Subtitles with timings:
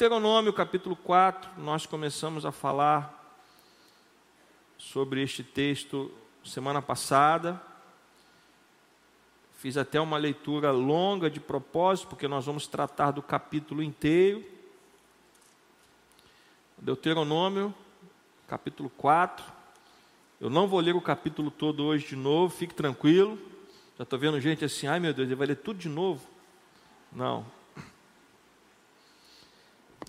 [0.00, 3.38] Deuteronômio capítulo 4, nós começamos a falar
[4.78, 6.10] sobre este texto
[6.42, 7.60] semana passada.
[9.58, 14.42] Fiz até uma leitura longa de propósito, porque nós vamos tratar do capítulo inteiro.
[16.78, 17.74] Deuteronômio,
[18.48, 19.44] capítulo 4.
[20.40, 23.38] Eu não vou ler o capítulo todo hoje de novo, fique tranquilo.
[23.98, 26.26] Já estou vendo gente assim, ai meu Deus, ele vai ler tudo de novo.
[27.12, 27.59] Não.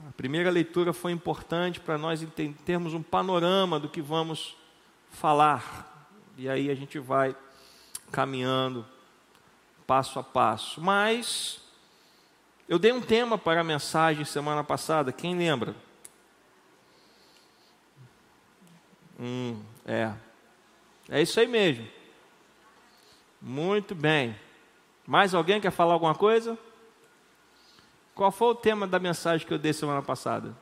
[0.07, 2.25] A primeira leitura foi importante para nós
[2.65, 4.55] termos um panorama do que vamos
[5.11, 6.09] falar.
[6.37, 7.35] E aí a gente vai
[8.11, 8.85] caminhando
[9.85, 10.79] passo a passo.
[10.79, 11.61] Mas
[12.67, 15.75] eu dei um tema para a mensagem semana passada, quem lembra?
[19.19, 20.13] Hum, é.
[21.09, 21.85] É isso aí mesmo.
[23.41, 24.35] Muito bem.
[25.05, 26.57] Mais alguém quer falar alguma coisa?
[28.21, 30.55] Qual foi o tema da mensagem que eu dei semana passada?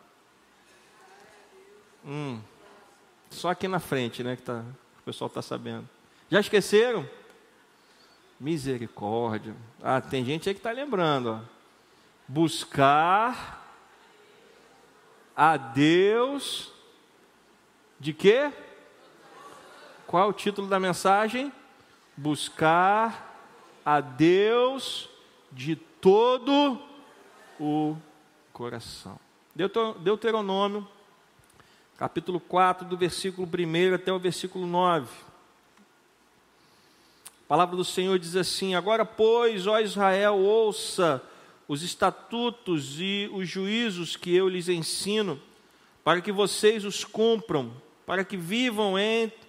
[2.05, 2.39] Hum,
[3.29, 4.37] só aqui na frente, né?
[4.37, 4.63] Que tá,
[4.97, 5.85] o pessoal está sabendo.
[6.29, 7.05] Já esqueceram?
[8.39, 9.53] Misericórdia.
[9.83, 11.31] Ah, tem gente aí que está lembrando.
[11.33, 11.39] Ó.
[12.25, 13.61] Buscar
[15.35, 16.71] a Deus
[17.99, 18.53] de quê?
[20.07, 21.51] Qual é o título da mensagem?
[22.15, 23.37] Buscar
[23.83, 25.09] a Deus
[25.51, 26.87] de todo
[27.59, 27.95] o
[28.53, 29.19] coração.
[30.01, 30.87] Deuteronômio,
[31.97, 35.09] capítulo 4, do versículo 1 até o versículo 9.
[37.25, 41.21] A palavra do Senhor diz assim: Agora, pois, ó Israel, ouça
[41.67, 45.39] os estatutos e os juízos que eu lhes ensino,
[46.03, 47.73] para que vocês os cumpram
[48.09, 48.95] para que vivam,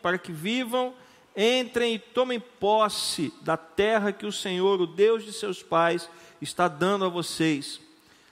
[0.03, 0.93] para que vivam,
[1.35, 6.11] entrem e tomem posse da terra que o Senhor, o Deus de seus pais,
[6.43, 7.81] está dando a vocês.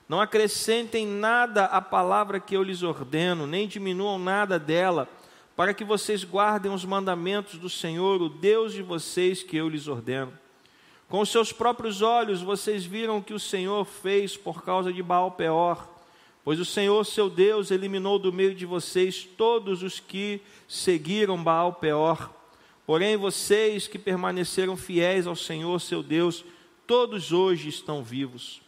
[0.09, 5.09] Não acrescentem nada à palavra que eu lhes ordeno, nem diminuam nada dela,
[5.55, 9.87] para que vocês guardem os mandamentos do Senhor, o Deus de vocês, que eu lhes
[9.87, 10.33] ordeno.
[11.09, 15.03] Com os seus próprios olhos vocês viram o que o Senhor fez por causa de
[15.03, 15.99] Baal Peor
[16.49, 21.75] Pois o Senhor, seu Deus, eliminou do meio de vocês todos os que seguiram Baal
[21.75, 22.35] Peor.
[22.87, 26.43] Porém, vocês que permaneceram fiéis ao Senhor, seu Deus,
[26.87, 28.63] todos hoje estão vivos.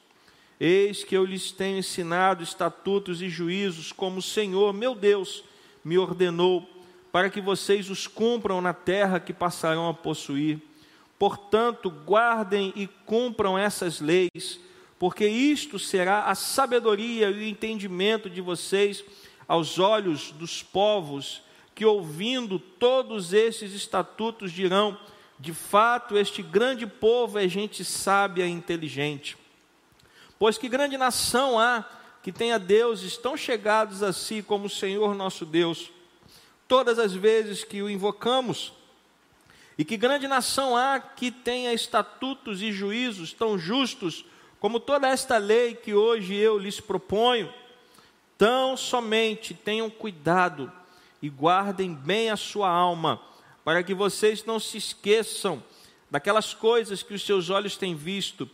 [0.60, 5.42] Eis que eu lhes tenho ensinado estatutos e juízos, como o Senhor, meu Deus,
[5.82, 6.68] me ordenou,
[7.10, 10.60] para que vocês os cumpram na terra que passarão a possuir.
[11.18, 14.60] Portanto, guardem e cumpram essas leis
[15.00, 19.02] porque isto será a sabedoria e o entendimento de vocês
[19.48, 21.40] aos olhos dos povos,
[21.74, 24.98] que ouvindo todos esses estatutos dirão:
[25.38, 29.38] de fato, este grande povo é gente sábia e inteligente.
[30.40, 31.84] Pois que grande nação há
[32.22, 35.92] que tenha deuses tão chegados a si como o Senhor nosso Deus,
[36.66, 38.72] todas as vezes que o invocamos.
[39.76, 44.24] E que grande nação há que tenha estatutos e juízos tão justos
[44.58, 47.52] como toda esta lei que hoje eu lhes proponho,
[48.38, 50.72] tão somente tenham cuidado
[51.20, 53.20] e guardem bem a sua alma,
[53.62, 55.62] para que vocês não se esqueçam
[56.10, 58.48] daquelas coisas que os seus olhos têm visto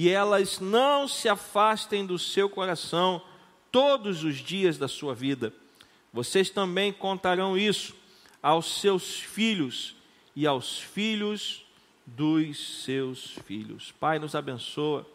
[0.00, 3.20] e elas não se afastem do seu coração
[3.70, 5.52] todos os dias da sua vida.
[6.10, 7.94] Vocês também contarão isso
[8.42, 9.94] aos seus filhos
[10.34, 11.66] e aos filhos
[12.06, 13.92] dos seus filhos.
[14.00, 15.06] Pai, nos abençoa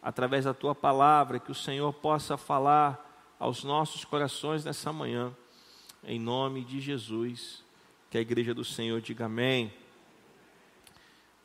[0.00, 5.36] através da tua palavra, que o Senhor possa falar aos nossos corações nessa manhã,
[6.04, 7.64] em nome de Jesus.
[8.08, 9.72] Que a igreja do Senhor diga amém.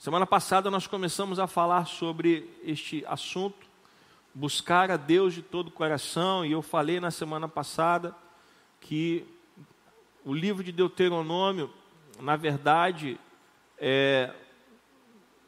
[0.05, 3.65] Semana passada nós começamos a falar sobre este assunto,
[4.35, 8.15] buscar a Deus de todo o coração, e eu falei na semana passada
[8.79, 9.25] que
[10.23, 11.73] o livro de Deuteronômio,
[12.19, 13.19] na verdade,
[13.79, 14.31] é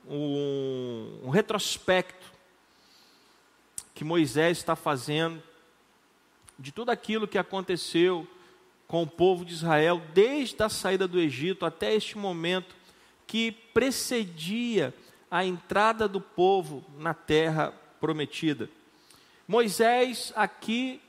[0.08, 2.26] um, um retrospecto
[3.94, 5.40] que Moisés está fazendo,
[6.58, 8.28] de tudo aquilo que aconteceu
[8.88, 12.76] com o povo de Israel, desde a saída do Egito até este momento,
[13.28, 14.94] que precedia
[15.30, 18.70] a entrada do povo na terra prometida.
[19.46, 21.02] Moisés, aqui,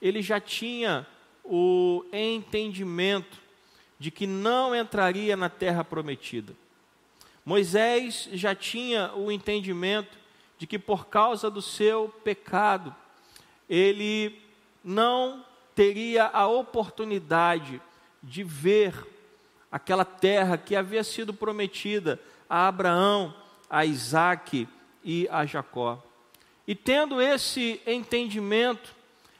[0.00, 1.06] ele já tinha
[1.42, 3.38] o entendimento
[3.98, 6.54] de que não entraria na terra prometida.
[7.44, 10.18] Moisés já tinha o entendimento
[10.58, 12.94] de que por causa do seu pecado,
[13.68, 14.40] ele
[14.82, 15.44] não
[15.74, 17.80] teria a oportunidade
[18.22, 19.13] de ver
[19.74, 23.34] aquela terra que havia sido prometida a Abraão,
[23.68, 24.68] a Isaac
[25.02, 26.00] e a Jacó.
[26.64, 28.94] E tendo esse entendimento,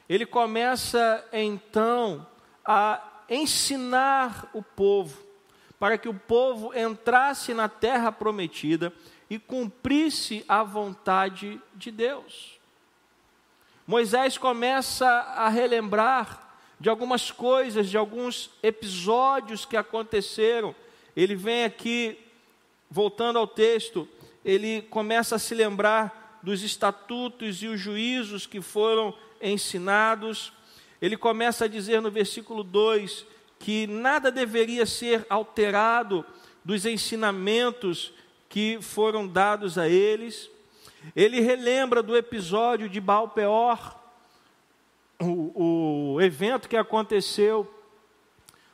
[0.09, 2.27] ele começa então
[2.67, 3.01] a
[3.31, 5.17] ensinar o povo,
[5.79, 8.93] para que o povo entrasse na terra prometida
[9.31, 12.59] e cumprisse a vontade de Deus.
[13.87, 16.44] Moisés começa a relembrar
[16.79, 20.75] de algumas coisas, de alguns episódios que aconteceram.
[21.17, 22.19] Ele vem aqui,
[22.91, 24.09] voltando ao texto,
[24.45, 30.53] ele começa a se lembrar dos estatutos e os juízos que foram ensinados.
[31.01, 33.27] Ele começa a dizer no versículo 2
[33.59, 36.25] que nada deveria ser alterado
[36.63, 38.13] dos ensinamentos
[38.49, 40.51] que foram dados a eles.
[41.17, 44.04] Ele relembra do episódio de Baal Peor,
[45.27, 47.69] o, evento que aconteceu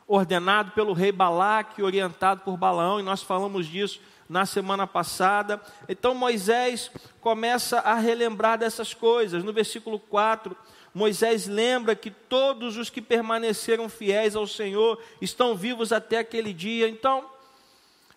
[0.07, 5.61] ordenado pelo rei Balaque, orientado por Balaão, e nós falamos disso na semana passada.
[5.87, 9.43] Então Moisés começa a relembrar dessas coisas.
[9.43, 10.55] No versículo 4,
[10.93, 16.87] Moisés lembra que todos os que permaneceram fiéis ao Senhor estão vivos até aquele dia.
[16.89, 17.25] Então,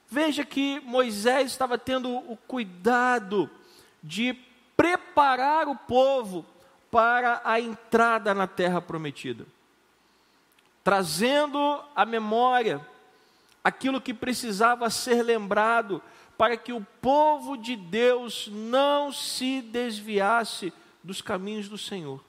[0.08, 3.48] veja que Moisés estava tendo o cuidado
[4.02, 4.36] de
[4.76, 6.44] preparar o povo
[6.94, 9.44] para a entrada na terra prometida,
[10.84, 12.80] trazendo à memória
[13.64, 16.00] aquilo que precisava ser lembrado
[16.38, 22.22] para que o povo de Deus não se desviasse dos caminhos do Senhor.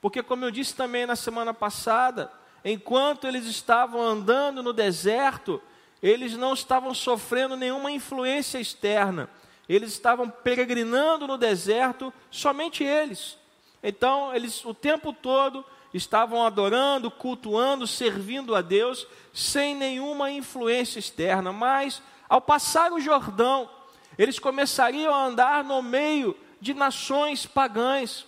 [0.00, 2.32] Porque, como eu disse também na semana passada,
[2.64, 5.60] enquanto eles estavam andando no deserto,
[6.02, 9.28] eles não estavam sofrendo nenhuma influência externa,
[9.68, 13.43] eles estavam peregrinando no deserto, somente eles.
[13.86, 21.52] Então, eles o tempo todo estavam adorando, cultuando, servindo a Deus, sem nenhuma influência externa.
[21.52, 23.68] Mas, ao passar o Jordão,
[24.16, 28.26] eles começariam a andar no meio de nações pagãs.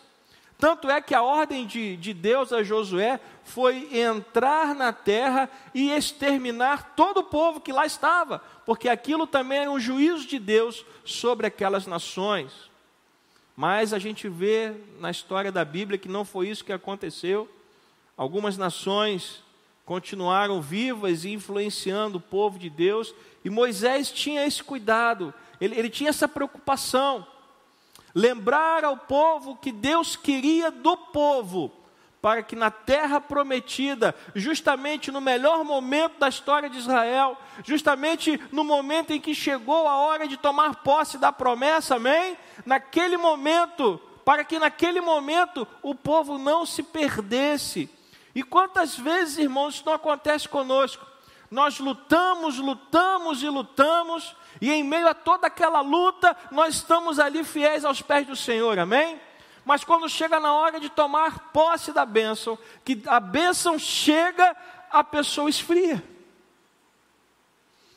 [0.59, 5.91] Tanto é que a ordem de, de Deus a Josué foi entrar na terra e
[5.91, 10.85] exterminar todo o povo que lá estava, porque aquilo também era um juízo de Deus
[11.05, 12.53] sobre aquelas nações.
[13.57, 17.49] Mas a gente vê na história da Bíblia que não foi isso que aconteceu.
[18.15, 19.43] Algumas nações
[19.87, 23.15] continuaram vivas e influenciando o povo de Deus,
[23.45, 27.25] e Moisés tinha esse cuidado, ele, ele tinha essa preocupação.
[28.13, 31.71] Lembrar ao povo que Deus queria do povo,
[32.27, 38.65] para que na terra prometida, justamente no melhor momento da história de Israel, justamente no
[38.65, 42.37] momento em que chegou a hora de tomar posse da promessa, amém?
[42.65, 47.89] Naquele momento, para que naquele momento o povo não se perdesse.
[48.35, 51.07] E quantas vezes, irmãos, isso não acontece conosco?
[51.49, 57.45] Nós lutamos, lutamos e lutamos, e em meio a toda aquela luta, nós estamos ali
[57.45, 59.21] fiéis aos pés do Senhor, amém?
[59.67, 64.57] Mas quando chega na hora de tomar posse da bênção, que a bênção chega,
[64.89, 66.01] a pessoa esfria.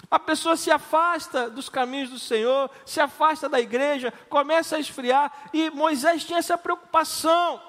[0.09, 5.31] A pessoa se afasta dos caminhos do Senhor, se afasta da igreja, começa a esfriar,
[5.53, 7.61] e Moisés tinha essa preocupação.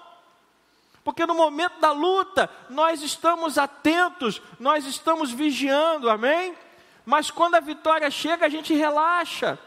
[1.04, 6.56] Porque no momento da luta, nós estamos atentos, nós estamos vigiando, amém?
[7.04, 9.58] Mas quando a vitória chega, a gente relaxa.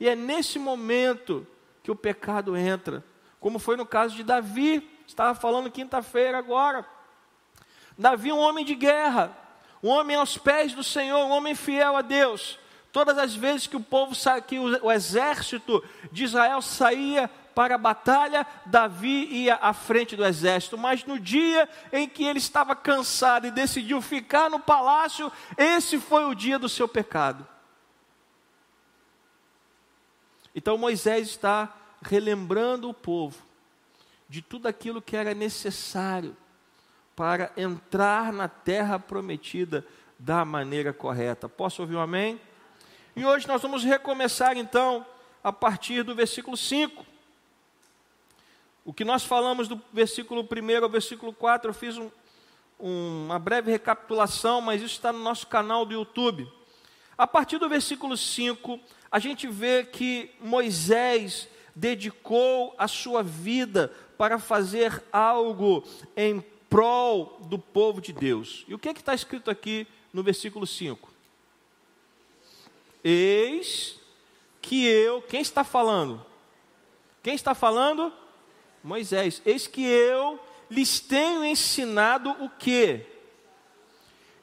[0.00, 1.46] E é nesse momento
[1.82, 3.04] que o pecado entra
[3.46, 6.84] como foi no caso de Davi, estava falando quinta-feira agora.
[7.96, 9.30] Davi, um homem de guerra,
[9.80, 12.58] um homem aos pés do Senhor, um homem fiel a Deus.
[12.90, 14.16] Todas as vezes que o povo,
[14.48, 20.76] que o, exército de Israel saía para a batalha, Davi ia à frente do exército.
[20.76, 26.24] Mas no dia em que ele estava cansado e decidiu ficar no palácio, esse foi
[26.24, 27.46] o dia do seu pecado.
[30.52, 31.72] Então Moisés está
[32.08, 33.42] relembrando o povo
[34.28, 36.36] de tudo aquilo que era necessário
[37.14, 39.86] para entrar na terra prometida
[40.18, 41.48] da maneira correta.
[41.48, 42.40] Posso ouvir um amém?
[43.14, 45.06] E hoje nós vamos recomeçar então
[45.42, 47.04] a partir do versículo 5.
[48.84, 52.10] O que nós falamos do versículo 1 ao versículo 4, eu fiz um,
[52.78, 56.50] um, uma breve recapitulação, mas isso está no nosso canal do YouTube.
[57.16, 58.78] A partir do versículo 5,
[59.10, 65.84] a gente vê que Moisés dedicou a sua vida para fazer algo
[66.16, 68.64] em prol do povo de Deus.
[68.66, 71.10] E o que é está escrito aqui no versículo 5?
[73.04, 74.00] Eis
[74.62, 76.24] que eu, quem está falando?
[77.22, 78.10] Quem está falando?
[78.82, 79.42] Moisés.
[79.44, 80.40] Eis que eu
[80.70, 83.04] lhes tenho ensinado o que?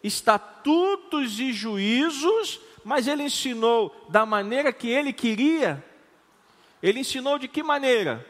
[0.03, 5.83] Estatutos e juízos, mas ele ensinou da maneira que ele queria
[6.83, 8.23] ele ensinou de que maneira?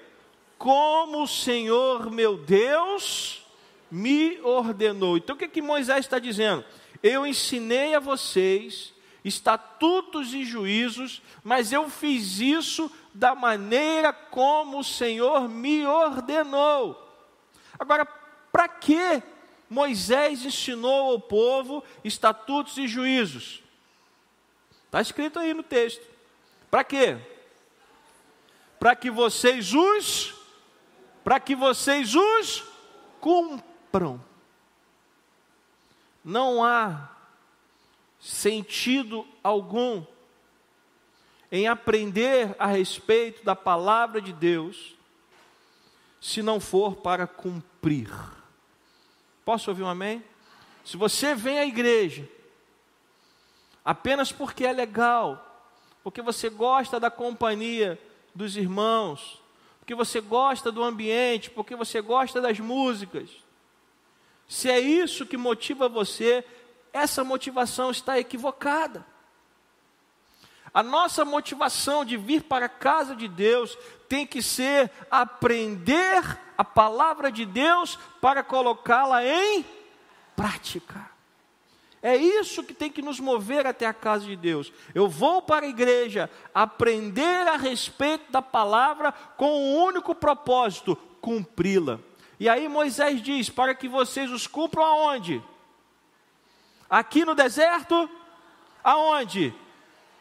[0.63, 3.45] como o Senhor meu Deus
[3.91, 5.17] me ordenou.
[5.17, 6.63] Então o que, que Moisés está dizendo?
[7.03, 8.93] Eu ensinei a vocês
[9.25, 16.97] estatutos e juízos, mas eu fiz isso da maneira como o Senhor me ordenou.
[17.77, 18.05] Agora,
[18.49, 19.21] para que
[19.69, 23.61] Moisés ensinou ao povo estatutos e juízos?
[24.85, 26.07] Está escrito aí no texto.
[26.71, 27.17] Para quê?
[28.83, 30.35] Para que vocês os
[31.23, 32.65] para que vocês os
[33.21, 34.21] cumpram.
[36.21, 37.09] Não há
[38.19, 40.05] sentido algum
[41.49, 44.97] em aprender a respeito da palavra de Deus
[46.19, 48.11] se não for para cumprir.
[49.45, 50.21] Posso ouvir um amém?
[50.83, 52.29] Se você vem à igreja
[53.85, 55.71] apenas porque é legal,
[56.03, 57.97] porque você gosta da companhia
[58.33, 59.41] dos irmãos,
[59.79, 63.29] porque você gosta do ambiente, porque você gosta das músicas,
[64.47, 66.45] se é isso que motiva você,
[66.91, 69.05] essa motivação está equivocada.
[70.73, 73.77] A nossa motivação de vir para a casa de Deus
[74.09, 76.23] tem que ser aprender
[76.57, 79.65] a palavra de Deus para colocá-la em
[80.35, 81.12] prática.
[82.03, 84.73] É isso que tem que nos mover até a casa de Deus.
[84.93, 92.01] Eu vou para a igreja aprender a respeito da palavra com um único propósito: cumpri-la.
[92.37, 95.41] E aí Moisés diz: para que vocês os cumpram aonde?
[96.89, 98.09] Aqui no deserto?
[98.83, 99.55] Aonde?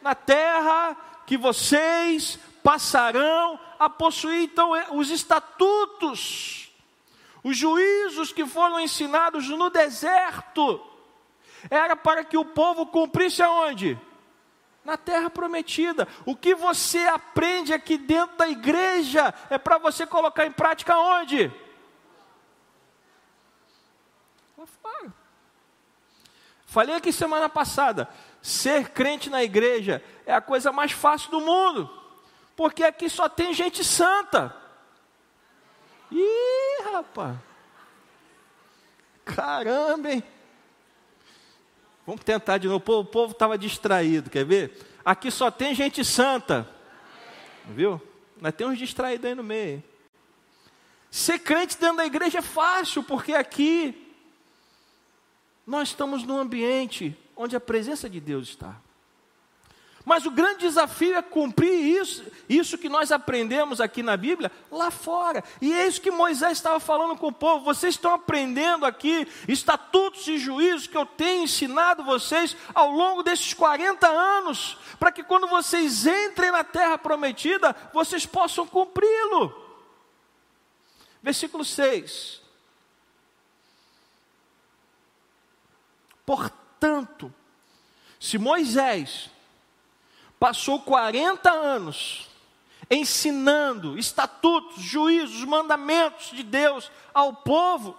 [0.01, 0.95] Na terra
[1.27, 4.43] que vocês passarão a possuir.
[4.43, 6.71] Então, é, os estatutos,
[7.43, 10.92] os juízos que foram ensinados no deserto,
[11.69, 13.99] era para que o povo cumprisse aonde?
[14.83, 16.07] Na terra prometida.
[16.25, 21.51] O que você aprende aqui dentro da igreja é para você colocar em prática onde?
[24.57, 25.13] Lá fora.
[26.65, 28.09] Falei aqui semana passada,
[28.41, 31.89] ser crente na igreja é a coisa mais fácil do mundo,
[32.55, 34.55] porque aqui só tem gente santa.
[36.11, 37.37] Ih, rapaz.
[39.23, 40.23] Caramba, hein?
[42.05, 42.99] Vamos tentar de novo.
[42.99, 44.77] O povo estava distraído, quer ver?
[45.03, 46.67] Aqui só tem gente santa.
[47.69, 48.01] Viu?
[48.39, 49.83] Mas tem uns distraídos aí no meio.
[51.09, 53.95] Ser crente dentro da igreja é fácil, porque aqui
[55.65, 58.75] nós estamos num ambiente onde a presença de Deus está.
[60.05, 64.91] Mas o grande desafio é cumprir isso, isso que nós aprendemos aqui na Bíblia, lá
[64.91, 65.41] fora.
[65.61, 67.63] E é isso que Moisés estava falando com o povo.
[67.63, 73.53] Vocês estão aprendendo aqui estatutos e juízos que eu tenho ensinado vocês ao longo desses
[73.53, 79.55] 40 anos, para que quando vocês entrem na terra prometida, vocês possam cumpri-lo.
[81.21, 82.41] Versículo 6.
[86.25, 87.33] Portanto,
[88.19, 89.29] se Moisés
[90.43, 92.27] passou 40 anos
[92.91, 97.95] ensinando estatutos, juízos, mandamentos de Deus ao povo,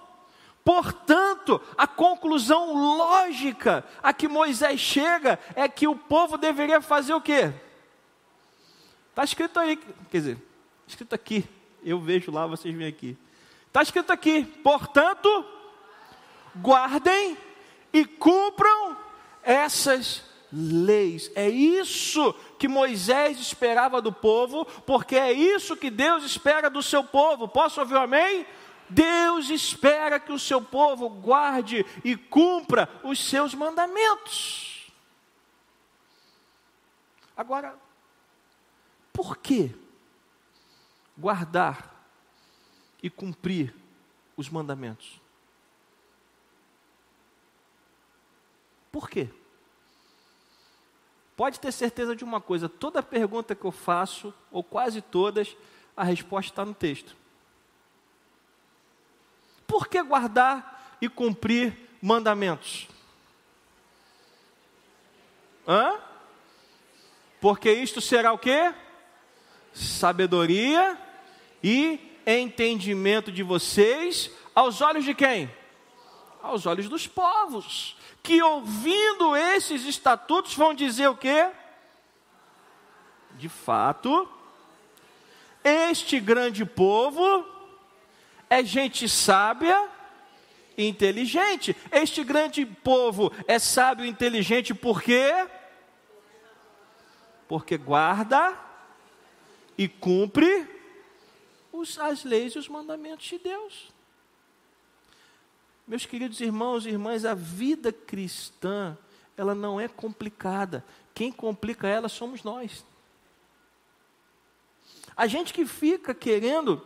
[0.62, 7.20] Portanto, a conclusão lógica a que Moisés chega é que o povo deveria fazer o
[7.20, 7.52] quê?
[9.10, 9.76] Está escrito aí,
[10.10, 10.38] quer dizer,
[10.86, 11.46] escrito aqui,
[11.82, 13.16] eu vejo lá, vocês vêm aqui.
[13.66, 15.44] Está escrito aqui, portanto,
[16.56, 17.36] guardem
[17.92, 18.96] e cumpram
[19.42, 21.30] essas leis.
[21.34, 27.02] É isso que Moisés esperava do povo, porque é isso que Deus espera do seu
[27.02, 27.48] povo.
[27.48, 28.46] Posso ouvir um amém?
[28.88, 34.92] Deus espera que o seu povo guarde e cumpra os seus mandamentos.
[37.36, 37.76] Agora,
[39.12, 39.74] por que
[41.18, 41.92] guardar
[43.02, 43.74] e cumprir
[44.36, 45.20] os mandamentos?
[48.92, 49.28] Por quê?
[51.36, 55.56] Pode ter certeza de uma coisa: toda pergunta que eu faço, ou quase todas,
[55.96, 57.16] a resposta está no texto.
[59.66, 62.88] Por que guardar e cumprir mandamentos?
[65.66, 65.98] Hã?
[67.40, 68.72] Porque isto será o que?
[69.72, 70.98] Sabedoria
[71.62, 75.50] e entendimento de vocês aos olhos de quem?
[76.44, 81.50] Aos olhos dos povos que ouvindo esses estatutos vão dizer o quê?
[83.32, 84.28] De fato,
[85.64, 87.46] este grande povo
[88.50, 89.88] é gente sábia
[90.76, 91.74] e inteligente.
[91.90, 95.48] Este grande povo é sábio e inteligente por quê?
[97.48, 98.54] Porque guarda
[99.78, 100.68] e cumpre
[101.72, 103.93] os, as leis e os mandamentos de Deus.
[105.86, 108.96] Meus queridos irmãos e irmãs, a vida cristã,
[109.36, 110.84] ela não é complicada.
[111.14, 112.84] Quem complica ela somos nós.
[115.16, 116.82] A gente que fica querendo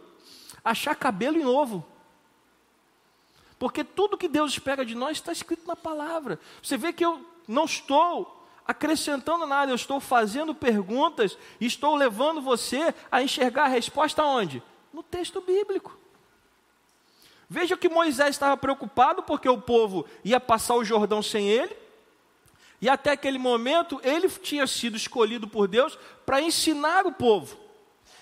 [0.65, 1.87] achar cabelo em ovo.
[3.59, 6.39] Porque tudo que Deus espera de nós está escrito na palavra.
[6.63, 12.95] Você vê que eu não estou acrescentando nada, eu estou fazendo perguntas estou levando você
[13.11, 14.63] a enxergar a resposta onde?
[14.93, 15.99] No texto bíblico.
[17.49, 21.75] Veja que Moisés estava preocupado porque o povo ia passar o Jordão sem ele.
[22.81, 27.57] E até aquele momento ele tinha sido escolhido por Deus para ensinar o povo.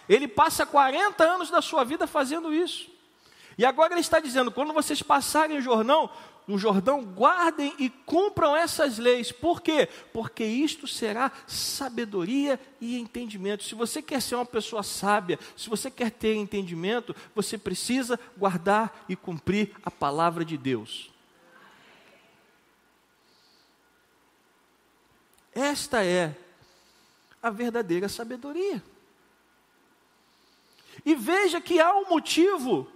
[0.09, 2.89] Ele passa 40 anos da sua vida fazendo isso.
[3.59, 6.09] E agora ele está dizendo: quando vocês passarem o Jordão,
[6.47, 9.33] no Jordão, guardem e cumpram essas leis.
[9.33, 9.89] Por quê?
[10.13, 13.65] Porque isto será sabedoria e entendimento.
[13.65, 19.05] Se você quer ser uma pessoa sábia, se você quer ter entendimento, você precisa guardar
[19.09, 21.11] e cumprir a palavra de Deus.
[25.53, 26.37] Esta é
[27.43, 28.83] a verdadeira sabedoria.
[31.05, 32.91] E veja que há um motivo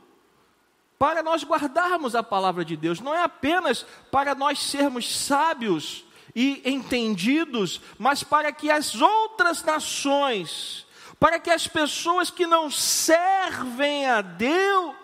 [1.00, 6.04] para nós guardarmos a palavra de Deus, não é apenas para nós sermos sábios
[6.34, 10.86] e entendidos, mas para que as outras nações,
[11.18, 14.94] para que as pessoas que não servem a Deus,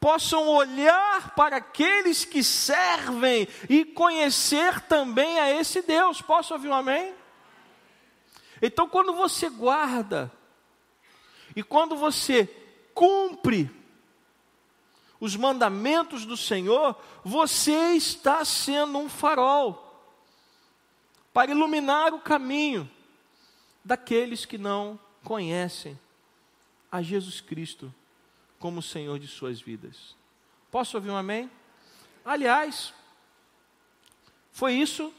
[0.00, 6.20] possam olhar para aqueles que servem e conhecer também a esse Deus.
[6.20, 7.14] Posso ouvir um amém?
[8.60, 10.32] Então, quando você guarda
[11.54, 12.52] e quando você
[12.92, 13.77] cumpre
[15.20, 19.84] os mandamentos do Senhor, você está sendo um farol
[21.32, 22.88] para iluminar o caminho
[23.84, 25.98] daqueles que não conhecem
[26.90, 27.92] a Jesus Cristo
[28.58, 30.16] como Senhor de suas vidas.
[30.70, 31.50] Posso ouvir um amém?
[32.24, 32.92] Aliás,
[34.52, 35.12] foi isso,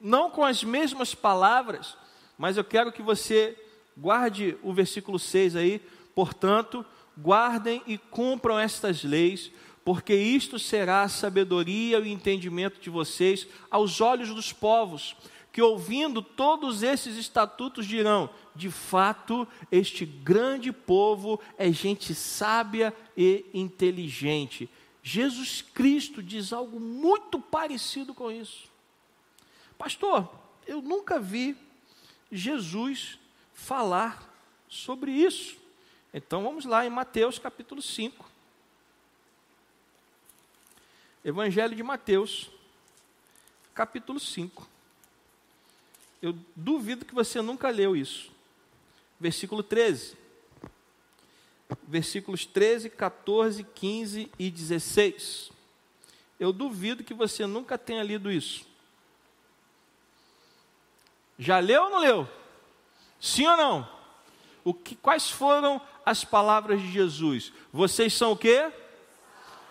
[0.00, 1.96] não com as mesmas palavras,
[2.36, 3.56] mas eu quero que você
[4.00, 5.78] Guarde o versículo 6 aí.
[6.14, 6.84] Portanto,
[7.18, 9.50] guardem e cumpram estas leis,
[9.84, 15.16] porque isto será a sabedoria e o entendimento de vocês aos olhos dos povos,
[15.52, 23.44] que ouvindo todos esses estatutos dirão: de fato, este grande povo é gente sábia e
[23.52, 24.68] inteligente.
[25.02, 28.68] Jesus Cristo diz algo muito parecido com isso.
[29.78, 30.30] Pastor,
[30.66, 31.56] eu nunca vi
[32.30, 33.18] Jesus
[33.54, 34.22] falar
[34.68, 35.59] sobre isso.
[36.12, 38.28] Então vamos lá em Mateus capítulo 5.
[41.24, 42.50] Evangelho de Mateus,
[43.74, 44.68] capítulo 5.
[46.20, 48.32] Eu duvido que você nunca leu isso.
[49.20, 50.16] Versículo 13.
[51.86, 55.52] Versículos 13, 14, 15 e 16.
[56.40, 58.66] Eu duvido que você nunca tenha lido isso.
[61.38, 62.28] Já leu ou não leu?
[63.20, 63.99] Sim ou não?
[64.70, 67.52] O que, quais foram as palavras de Jesus?
[67.72, 68.70] Vocês são o quê?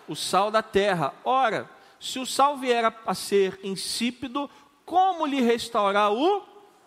[0.06, 1.14] O sal da terra.
[1.24, 4.50] Ora, se o sal vier a ser insípido,
[4.84, 6.42] como lhe restaurar o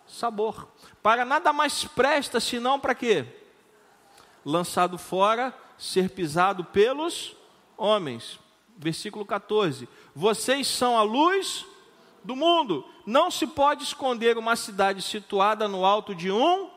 [0.06, 0.68] sabor?
[1.02, 3.26] Para nada mais presta senão para quê?
[4.44, 7.36] Lançado fora, ser pisado pelos
[7.76, 8.38] homens.
[8.78, 9.88] Versículo 14.
[10.14, 11.66] Vocês são a luz
[12.22, 12.86] do mundo.
[13.04, 16.70] Não se pode esconder uma cidade situada no alto de um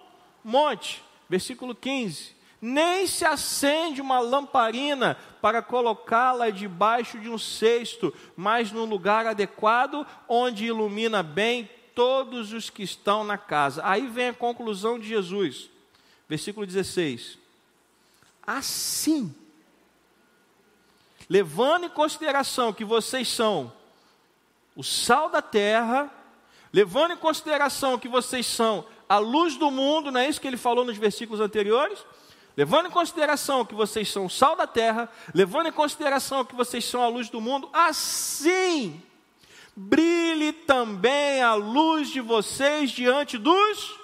[0.43, 1.05] monte.
[1.29, 2.35] Versículo 15.
[2.59, 10.05] Nem se acende uma lamparina para colocá-la debaixo de um cesto, mas no lugar adequado,
[10.27, 13.81] onde ilumina bem todos os que estão na casa.
[13.85, 15.69] Aí vem a conclusão de Jesus.
[16.27, 17.37] Versículo 16.
[18.45, 19.33] Assim,
[21.29, 23.71] levando em consideração que vocês são
[24.75, 26.11] o sal da terra,
[26.71, 30.57] levando em consideração que vocês são a luz do mundo, não é isso que ele
[30.57, 32.05] falou nos versículos anteriores?
[32.55, 36.83] Levando em consideração que vocês são o sal da terra, levando em consideração que vocês
[36.83, 39.01] são a luz do mundo, assim
[39.79, 43.95] brilhe também a luz de vocês diante dos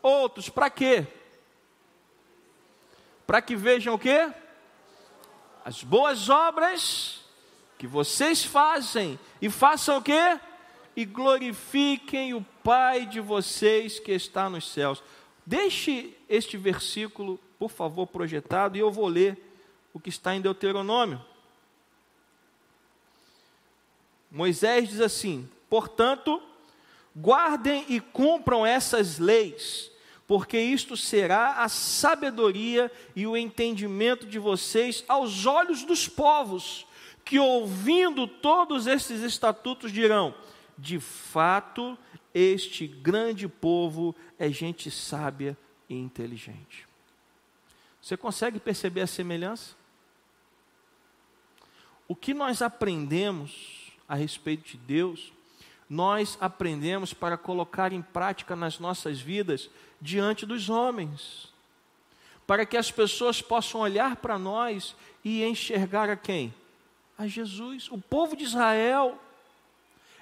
[0.00, 0.48] outros.
[0.48, 1.04] Para quê?
[3.26, 4.32] Para que vejam o quê?
[5.64, 7.24] As boas obras
[7.76, 10.38] que vocês fazem e façam o quê?
[10.96, 15.02] E glorifiquem o Pai de vocês que está nos céus.
[15.44, 19.38] Deixe este versículo, por favor, projetado e eu vou ler
[19.92, 21.24] o que está em Deuteronômio.
[24.30, 26.42] Moisés diz assim: Portanto,
[27.16, 29.90] guardem e cumpram essas leis,
[30.26, 36.86] porque isto será a sabedoria e o entendimento de vocês aos olhos dos povos,
[37.24, 40.34] que ouvindo todos estes estatutos dirão:
[40.78, 41.96] de fato,
[42.34, 45.56] este grande povo é gente sábia
[45.88, 46.86] e inteligente.
[48.00, 49.74] Você consegue perceber a semelhança?
[52.06, 55.32] O que nós aprendemos a respeito de Deus,
[55.88, 59.68] nós aprendemos para colocar em prática nas nossas vidas
[60.00, 61.52] diante dos homens,
[62.46, 66.54] para que as pessoas possam olhar para nós e enxergar a quem?
[67.18, 67.90] A Jesus.
[67.90, 69.18] O povo de Israel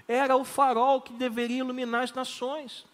[0.07, 2.85] era o farol que deveria iluminar as nações.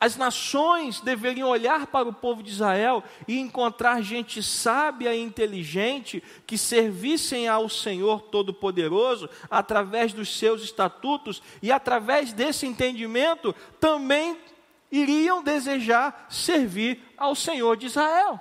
[0.00, 6.22] As nações deveriam olhar para o povo de Israel e encontrar gente sábia e inteligente
[6.46, 14.38] que servissem ao Senhor Todo-Poderoso através dos seus estatutos e através desse entendimento também
[14.90, 18.40] iriam desejar servir ao Senhor de Israel.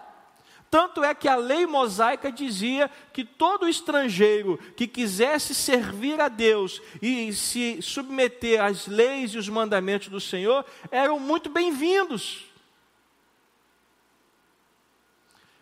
[0.69, 6.81] Tanto é que a lei mosaica dizia que todo estrangeiro que quisesse servir a Deus
[7.01, 12.45] e se submeter às leis e os mandamentos do Senhor eram muito bem-vindos.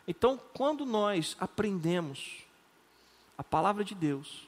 [0.07, 2.43] Então, quando nós aprendemos
[3.37, 4.47] a palavra de Deus,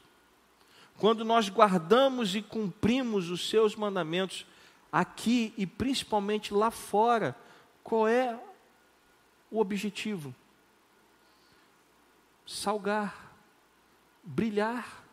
[0.96, 4.44] quando nós guardamos e cumprimos os seus mandamentos
[4.90, 7.36] aqui e principalmente lá fora,
[7.84, 8.36] qual é
[9.50, 10.34] o objetivo?
[12.48, 13.34] Salgar,
[14.24, 15.04] brilhar.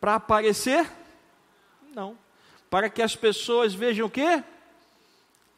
[0.00, 0.88] Para aparecer?
[1.92, 2.16] Não.
[2.70, 4.44] Para que as pessoas vejam o quê?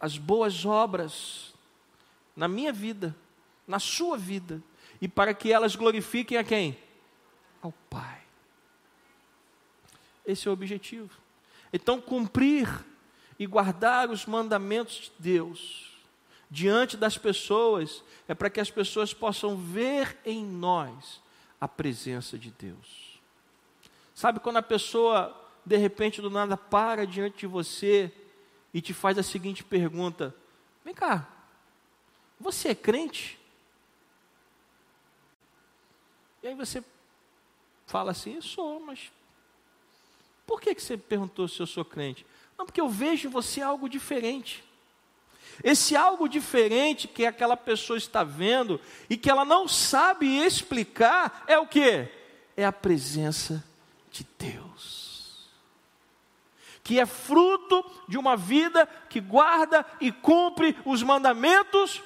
[0.01, 1.55] As boas obras
[2.35, 3.15] na minha vida,
[3.69, 4.63] na sua vida,
[5.01, 6.77] e para que elas glorifiquem a quem?
[7.63, 8.23] Ao Pai.
[10.27, 11.11] Esse é o objetivo.
[11.73, 12.69] Então, cumprir
[13.39, 15.94] e guardar os mandamentos de Deus
[16.55, 21.21] diante das pessoas, é para que as pessoas possam ver em nós
[21.61, 23.21] a presença de Deus.
[24.15, 25.37] Sabe quando a pessoa,
[25.67, 28.13] de repente, do nada para diante de você
[28.73, 30.33] e te faz a seguinte pergunta:
[30.85, 31.29] Vem cá,
[32.39, 33.37] você é crente?
[36.41, 36.85] E aí você
[37.85, 39.11] fala assim: sou, mas
[40.47, 42.25] por que, que você perguntou se eu sou crente?
[42.57, 44.63] Não, porque eu vejo em você algo diferente.
[45.63, 51.59] Esse algo diferente que aquela pessoa está vendo e que ela não sabe explicar é
[51.59, 52.09] o que?
[52.57, 53.65] É a presença
[54.11, 55.49] de Deus.
[56.83, 62.03] Que é fruto de uma vida que guarda e cumpre os mandamentos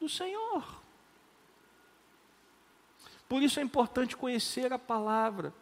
[0.00, 0.64] do Senhor.
[3.28, 5.54] Por isso é importante conhecer a palavra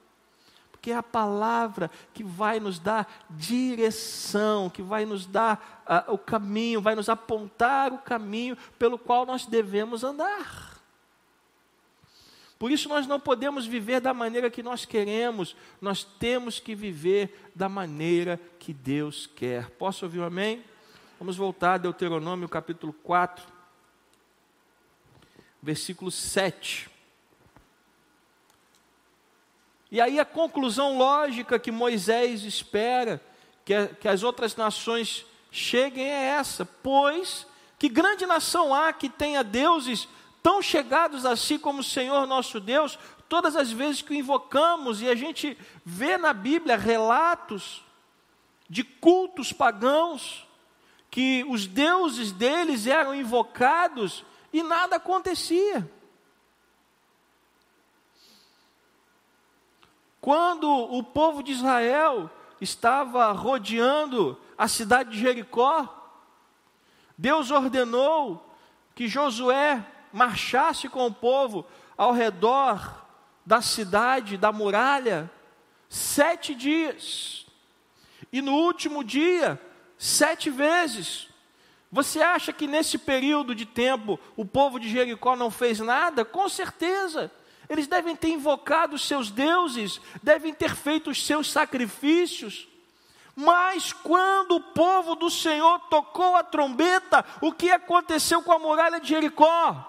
[0.81, 6.17] porque é a palavra que vai nos dar direção, que vai nos dar uh, o
[6.17, 10.81] caminho, vai nos apontar o caminho pelo qual nós devemos andar.
[12.59, 17.51] Por isso nós não podemos viver da maneira que nós queremos, nós temos que viver
[17.55, 19.69] da maneira que Deus quer.
[19.73, 20.65] Posso ouvir um amém?
[21.19, 23.45] Vamos voltar a Deuteronômio capítulo 4,
[25.63, 26.89] versículo 7.
[29.91, 33.21] E aí a conclusão lógica que Moisés espera
[33.65, 37.47] que, que as outras nações cheguem é essa: pois
[37.79, 40.07] que grande nação há que tenha deuses
[40.43, 42.99] tão chegados a si como o Senhor nosso Deus,
[43.29, 47.83] todas as vezes que o invocamos, e a gente vê na Bíblia relatos
[48.69, 50.47] de cultos pagãos,
[51.11, 55.91] que os deuses deles eram invocados e nada acontecia.
[60.21, 62.31] Quando o povo de Israel
[62.61, 65.89] estava rodeando a cidade de Jericó,
[67.17, 68.55] Deus ordenou
[68.95, 71.65] que Josué marchasse com o povo
[71.97, 73.07] ao redor
[73.47, 75.31] da cidade, da muralha,
[75.89, 77.47] sete dias.
[78.33, 79.61] E no último dia,
[79.99, 81.29] sete vezes.
[81.91, 86.25] Você acha que nesse período de tempo o povo de Jericó não fez nada?
[86.25, 87.33] Com certeza.
[87.71, 92.67] Eles devem ter invocado os seus deuses, devem ter feito os seus sacrifícios.
[93.37, 98.99] Mas quando o povo do Senhor tocou a trombeta, o que aconteceu com a muralha
[98.99, 99.87] de Jericó?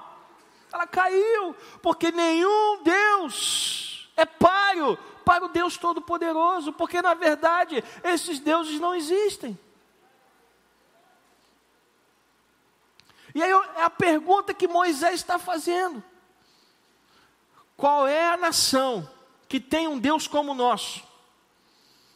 [0.72, 8.40] Ela caiu, porque nenhum Deus é páreo para o Deus Todo-Poderoso, porque na verdade esses
[8.40, 9.58] deuses não existem.
[13.34, 16.04] E aí é a pergunta que Moisés está fazendo:
[17.82, 19.10] qual é a nação
[19.50, 21.04] que tem um Deus como o nosso?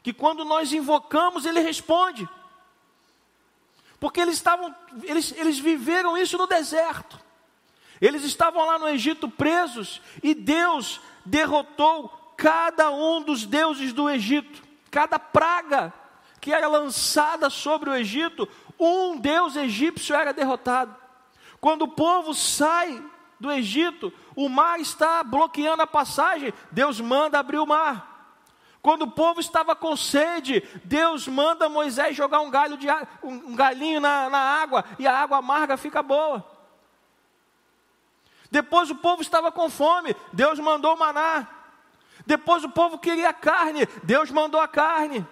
[0.04, 2.30] Que quando nós invocamos, Ele responde.
[3.99, 7.19] porque eles estavam, eles, eles viveram isso no deserto.
[7.99, 14.62] Eles estavam lá no Egito presos e Deus derrotou cada um dos deuses do Egito,
[14.91, 15.91] cada praga
[16.39, 18.47] que era lançada sobre o Egito,
[18.80, 20.95] um deus egípcio era derrotado.
[21.60, 23.04] Quando o povo sai
[23.45, 28.34] do Egito, o mar está bloqueando a passagem, Deus manda abrir o mar.
[28.81, 32.88] Quando o povo estava com sede, Deus manda Moisés jogar um, galho de,
[33.23, 36.43] um galinho na, na água e a água amarga fica boa.
[38.49, 41.47] Depois o povo estava com fome, Deus mandou maná.
[42.25, 45.25] Depois o povo queria carne, Deus mandou a carne.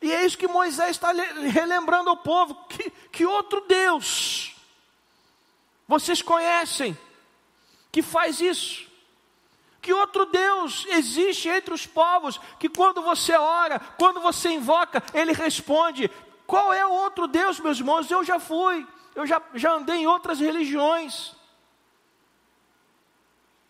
[0.00, 4.51] E é isso que Moisés está relembrando ao povo: que, que outro Deus
[5.92, 6.96] vocês conhecem
[7.90, 8.90] que faz isso?
[9.82, 15.32] Que outro Deus existe entre os povos que quando você ora, quando você invoca, ele
[15.32, 16.10] responde?
[16.46, 18.10] Qual é o outro Deus, meus irmãos?
[18.10, 21.34] Eu já fui, eu já, já andei em outras religiões.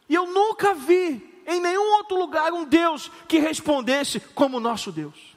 [0.08, 5.31] E eu nunca vi em nenhum outro lugar um Deus que respondesse como nosso Deus.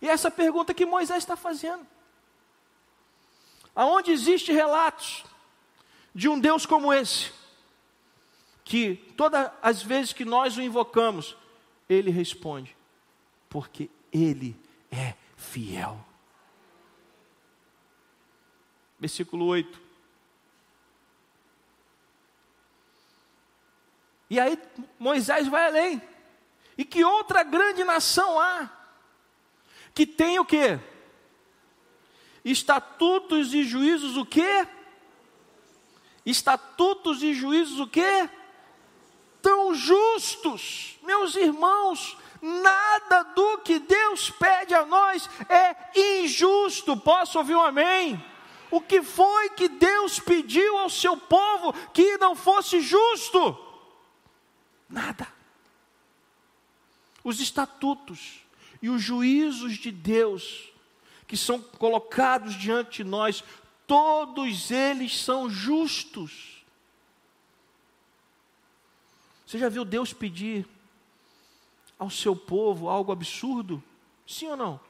[0.00, 1.86] E essa pergunta que Moisés está fazendo.
[3.74, 5.24] Aonde existe relatos
[6.14, 7.32] de um Deus como esse,
[8.64, 11.36] que todas as vezes que nós o invocamos,
[11.88, 12.76] ele responde,
[13.48, 16.04] porque ele é fiel.
[18.98, 19.80] Versículo 8.
[24.30, 24.60] E aí
[24.98, 26.02] Moisés vai além.
[26.76, 28.77] E que outra grande nação há
[29.98, 30.78] que tem o quê?
[32.44, 34.64] Estatutos e juízos o quê?
[36.24, 38.30] Estatutos e juízos o quê?
[39.42, 45.74] Tão justos, meus irmãos, nada do que Deus pede a nós é
[46.22, 46.96] injusto.
[46.96, 48.24] Posso ouvir um amém?
[48.70, 53.58] O que foi que Deus pediu ao seu povo que não fosse justo?
[54.88, 55.26] Nada.
[57.24, 58.46] Os estatutos,
[58.80, 60.68] e os juízos de Deus
[61.26, 63.44] que são colocados diante de nós,
[63.86, 66.64] todos eles são justos.
[69.46, 70.66] Você já viu Deus pedir
[71.98, 73.82] ao seu povo algo absurdo?
[74.26, 74.80] Sim ou não?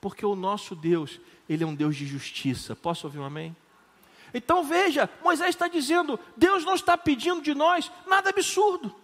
[0.00, 2.76] Porque o nosso Deus, ele é um Deus de justiça.
[2.76, 3.56] Posso ouvir um amém?
[4.32, 8.94] Então veja, Moisés está dizendo: Deus não está pedindo de nós nada absurdo.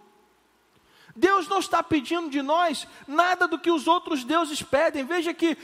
[1.15, 5.05] Deus não está pedindo de nós nada do que os outros deuses pedem.
[5.05, 5.57] Veja que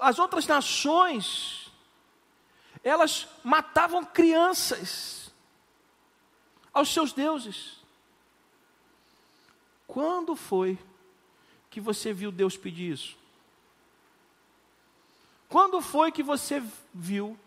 [0.00, 1.70] as outras nações,
[2.82, 5.30] elas matavam crianças
[6.72, 7.76] aos seus deuses.
[9.86, 10.78] Quando foi
[11.70, 13.16] que você viu Deus pedir isso?
[15.48, 17.38] Quando foi que você viu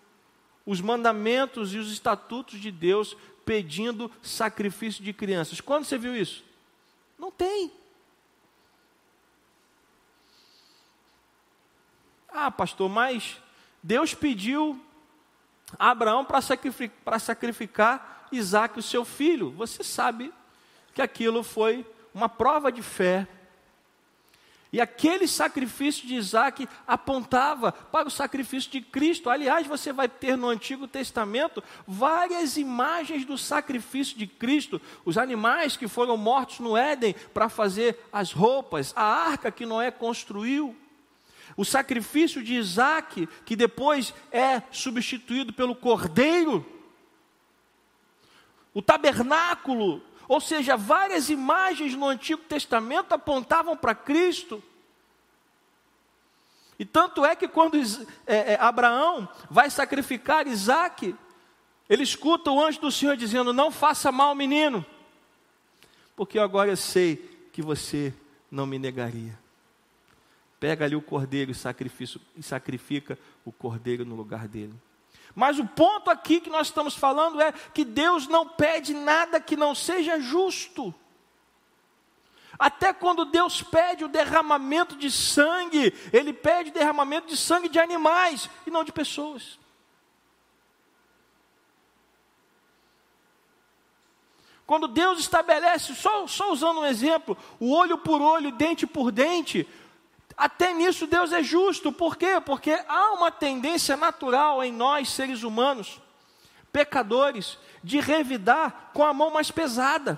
[0.66, 5.60] os mandamentos e os estatutos de Deus pedindo sacrifício de crianças?
[5.60, 6.44] Quando você viu isso?
[7.20, 7.72] Não tem.
[12.30, 13.38] Ah, pastor, mas
[13.84, 14.80] Deus pediu
[15.78, 19.52] a Abraão para sacrificar, sacrificar Isaac, o seu filho.
[19.52, 20.34] Você sabe
[20.94, 23.28] que aquilo foi uma prova de fé
[24.72, 29.30] e aquele sacrifício de Isaac apontava para o sacrifício de Cristo.
[29.30, 34.80] Aliás, você vai ter no Antigo Testamento várias imagens do sacrifício de Cristo.
[35.04, 39.90] Os animais que foram mortos no Éden para fazer as roupas, a arca que Noé
[39.90, 40.76] construiu.
[41.58, 46.64] O sacrifício de Isaac, que depois é substituído pelo cordeiro.
[48.72, 54.62] O tabernáculo ou seja, várias imagens no Antigo Testamento apontavam para Cristo.
[56.78, 57.76] E tanto é que quando
[58.28, 61.16] é, é, Abraão vai sacrificar Isaac,
[61.90, 64.86] ele escuta o anjo do Senhor dizendo: Não faça mal, menino,
[66.16, 67.18] porque agora eu sei
[67.52, 68.14] que você
[68.52, 69.38] não me negaria.
[70.60, 71.56] Pega ali o cordeiro e,
[72.38, 74.76] e sacrifica o cordeiro no lugar dele.
[75.36, 79.56] Mas o ponto aqui que nós estamos falando é que Deus não pede nada que
[79.56, 80.94] não seja justo.
[82.58, 88.50] Até quando Deus pede o derramamento de sangue, Ele pede derramamento de sangue de animais
[88.68, 89.58] e não de pessoas.
[94.66, 99.68] Quando Deus estabelece, só, só usando um exemplo, o olho por olho, dente por dente,
[100.40, 102.42] até nisso Deus é justo, por quê?
[102.46, 106.00] Porque há uma tendência natural em nós, seres humanos,
[106.72, 110.18] pecadores, de revidar com a mão mais pesada,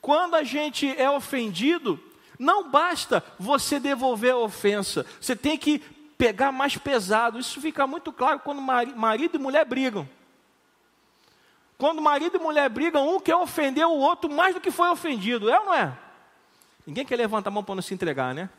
[0.00, 1.98] Quando a gente é ofendido,
[2.38, 5.78] não basta você devolver a ofensa, você tem que
[6.18, 7.38] pegar mais pesado.
[7.38, 10.08] Isso fica muito claro quando marido e mulher brigam.
[11.78, 15.50] Quando marido e mulher brigam, um quer ofender o outro mais do que foi ofendido,
[15.50, 16.03] é ou não é?
[16.86, 18.50] Ninguém quer levantar a mão para não se entregar, né?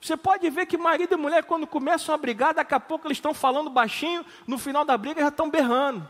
[0.00, 3.16] Você pode ver que marido e mulher, quando começam a brigar, daqui a pouco eles
[3.16, 6.06] estão falando baixinho, no final da briga já estão berrando.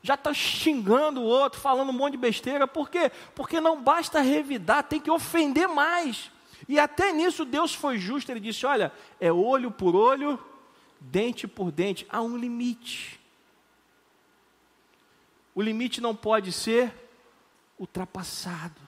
[0.00, 2.68] Já estão xingando o outro, falando um monte de besteira.
[2.68, 3.10] Por quê?
[3.34, 6.30] Porque não basta revidar, tem que ofender mais.
[6.68, 10.38] E até nisso Deus foi justo, ele disse: olha, é olho por olho,
[11.00, 13.20] dente por dente, há um limite.
[15.54, 16.94] O limite não pode ser
[17.78, 18.83] ultrapassado.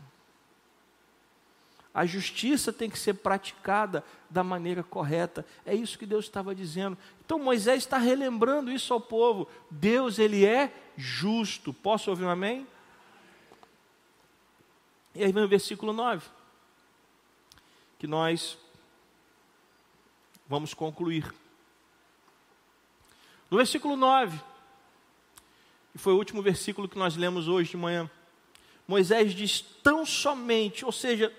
[1.96, 5.46] A justiça tem que ser praticada da maneira correta.
[5.64, 6.98] É isso que Deus estava dizendo.
[7.24, 9.48] Então Moisés está relembrando isso ao povo.
[9.70, 11.72] Deus, ele é justo.
[11.72, 12.66] Posso ouvir um amém?
[15.14, 16.28] E aí vem o versículo 9.
[17.98, 18.58] Que nós
[20.46, 21.34] vamos concluir.
[23.50, 24.38] No versículo 9,
[25.92, 28.10] que foi o último versículo que nós lemos hoje de manhã,
[28.86, 31.32] Moisés diz tão somente, ou seja,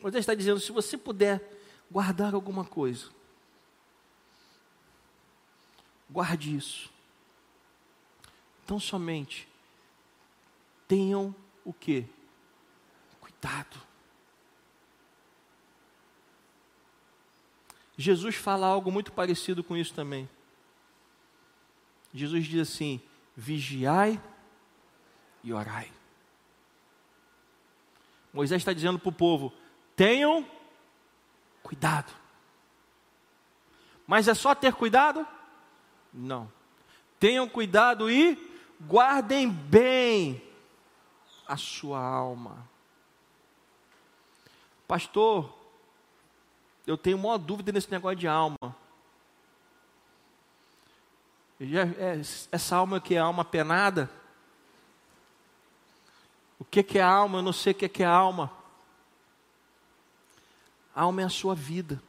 [0.00, 1.42] Moisés está dizendo: se você puder
[1.90, 3.08] guardar alguma coisa,
[6.08, 6.90] guarde isso.
[8.64, 9.48] Então somente
[10.86, 11.34] tenham
[11.64, 12.06] o que?
[13.20, 13.80] Cuidado.
[17.96, 20.28] Jesus fala algo muito parecido com isso também.
[22.14, 23.00] Jesus diz assim:
[23.36, 24.20] vigiai
[25.44, 25.92] e orai.
[28.32, 29.52] Moisés está dizendo para o povo:
[30.00, 30.46] tenham
[31.62, 32.10] cuidado.
[34.06, 35.28] Mas é só ter cuidado?
[36.10, 36.50] Não.
[37.18, 40.42] Tenham cuidado e guardem bem
[41.46, 42.66] a sua alma.
[44.88, 45.54] Pastor,
[46.86, 48.56] eu tenho maior dúvida nesse negócio de alma.
[51.60, 54.08] É, essa alma que é alma penada?
[56.58, 57.40] O que é alma?
[57.40, 58.59] Eu não sei o que é alma.
[60.94, 62.02] Alma é a sua vida.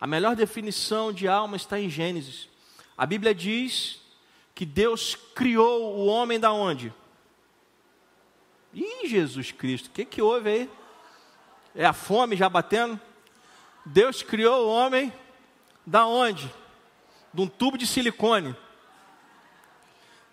[0.00, 2.48] A melhor definição de alma está em Gênesis.
[2.96, 4.00] A Bíblia diz
[4.54, 6.92] que Deus criou o homem da onde?
[8.72, 10.70] Ih, Jesus Cristo, o que, que houve aí?
[11.74, 13.00] É a fome já batendo?
[13.84, 15.12] Deus criou o homem
[15.86, 16.50] da onde?
[17.34, 18.56] de um tubo de silicone.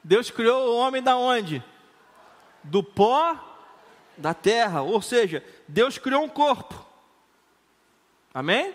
[0.03, 1.63] Deus criou o homem da onde?
[2.63, 3.35] Do pó
[4.15, 6.85] da terra, ou seja, Deus criou um corpo.
[8.33, 8.73] Amém?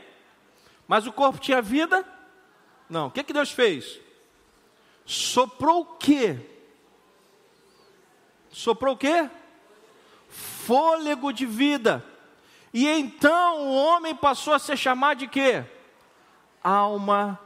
[0.86, 2.04] Mas o corpo tinha vida?
[2.88, 3.08] Não.
[3.08, 4.00] O que, que Deus fez?
[5.04, 6.38] Soprou o quê?
[8.50, 9.30] Soprou o quê?
[10.28, 12.04] Fôlego de vida.
[12.72, 15.64] E então o homem passou a ser chamado de quê?
[16.62, 17.40] Alma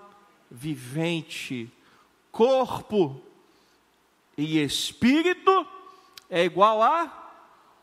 [0.51, 1.71] vivente.
[2.33, 3.21] Corpo
[4.37, 5.67] e espírito
[6.29, 7.33] é igual a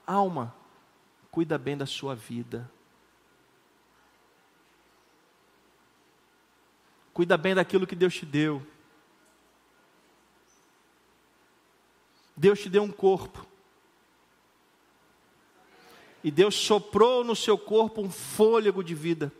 [0.06, 0.54] alma.
[1.30, 2.70] Cuida bem da sua vida.
[7.18, 8.62] Cuida bem daquilo que Deus te deu.
[12.36, 13.44] Deus te deu um corpo.
[16.24, 19.34] E Deus soprou no seu corpo um fôlego de vida.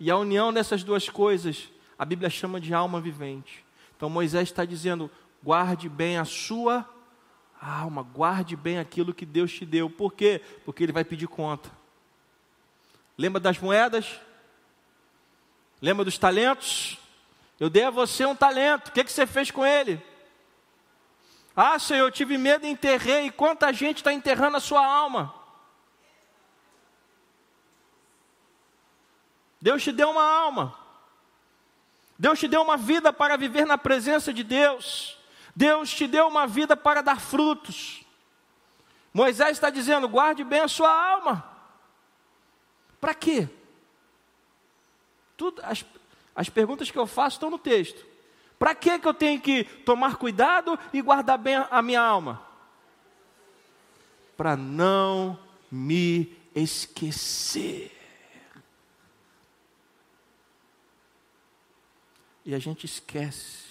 [0.00, 3.62] E a união dessas duas coisas a Bíblia chama de alma vivente.
[3.94, 5.10] Então Moisés está dizendo:
[5.44, 6.88] guarde bem a sua
[7.60, 9.90] alma, guarde bem aquilo que Deus te deu.
[9.90, 10.40] Por quê?
[10.64, 11.70] Porque Ele vai pedir conta.
[13.18, 14.18] Lembra das moedas?
[15.86, 16.98] Lembra dos talentos?
[17.60, 20.04] Eu dei a você um talento, o que, que você fez com ele?
[21.54, 23.26] Ah, Senhor, eu tive medo e enterrei.
[23.26, 25.32] E quanta gente está enterrando a sua alma?
[29.60, 30.76] Deus te deu uma alma.
[32.18, 35.16] Deus te deu uma vida para viver na presença de Deus.
[35.54, 38.04] Deus te deu uma vida para dar frutos.
[39.14, 41.48] Moisés está dizendo: guarde bem a sua alma.
[43.00, 43.48] Para quê?
[45.36, 45.84] Tudo, as,
[46.34, 48.04] as perguntas que eu faço estão no texto.
[48.58, 52.42] Para que eu tenho que tomar cuidado e guardar bem a, minha alma?
[54.36, 55.38] Para não
[55.70, 57.96] me esquecer.
[62.46, 63.66] e a gente esquece.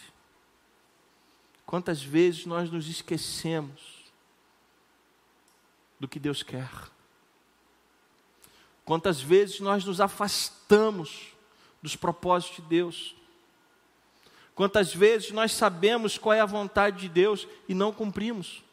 [1.66, 4.04] Quantas vezes nós nos esquecemos
[5.98, 6.70] do que Deus quer?
[8.84, 11.34] Quantas vezes nós nos afastamos
[11.86, 13.16] dos propósitos de Deus.
[14.56, 18.64] Quantas vezes nós sabemos qual é a vontade de Deus e não cumprimos?